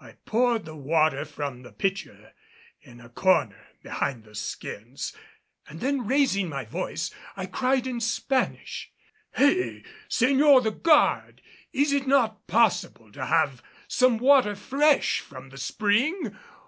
[0.00, 2.32] I poured the water from the pitcher
[2.82, 5.14] in a corner behind the skins
[5.68, 8.90] and then raising my voice I cried in Spanish,
[9.36, 11.42] "Hey, señor the guard!
[11.72, 16.36] Is it not possible to have some water fresh from the spring?